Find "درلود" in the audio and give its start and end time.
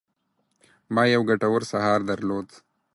2.09-2.47